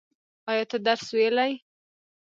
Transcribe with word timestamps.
ایا 0.49 0.63
ته 0.69 0.77
درس 0.85 1.07
ویلی؟ 1.17 1.51